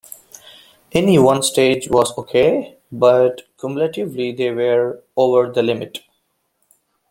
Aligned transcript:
Any 0.93 1.19
one 1.19 1.43
stage 1.43 1.87
was 1.87 2.17
okay, 2.17 2.75
but 2.91 3.43
cumulatively 3.59 4.31
they 4.31 4.49
were 4.49 5.03
over 5.15 5.51
the 5.51 5.61
limit. 5.61 5.99